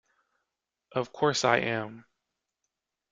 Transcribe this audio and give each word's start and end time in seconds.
Of 0.93 1.13
course 1.13 1.45
I 1.45 1.57
am! 1.59 2.05